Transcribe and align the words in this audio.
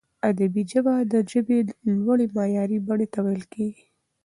ادبي 0.29 0.63
ژبه 0.71 0.93
د 1.11 1.13
ژبي 1.31 1.57
لوړي 2.03 2.27
معیاري 2.37 2.77
بڼي 2.87 3.07
ته 3.13 3.19
ویل 3.25 3.43
کیږي. 3.53 3.85